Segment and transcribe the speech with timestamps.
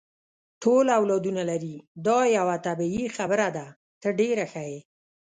[0.63, 3.65] ټول اولادونه لري، دا یوه طبیعي خبره ده،
[4.01, 4.79] ته ډېره ښه یې.